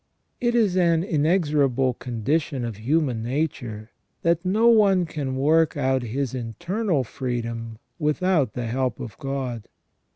It 0.39 0.55
is 0.55 0.75
an 0.75 1.03
inexorable 1.03 1.93
condition 1.93 2.65
of 2.65 2.77
human 2.77 3.21
nature 3.21 3.91
that 4.23 4.43
no 4.43 4.67
one 4.67 5.05
can 5.05 5.35
work 5.35 5.77
out 5.77 6.01
his 6.01 6.33
internal 6.33 7.03
freedom 7.03 7.77
without 7.99 8.53
the 8.53 8.65
help 8.65 8.99
of 8.99 9.15
God. 9.19 9.67